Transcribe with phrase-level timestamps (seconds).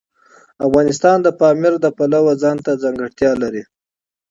[0.67, 3.63] افغانستان د پامیر د پلوه ځانته ځانګړتیا لري.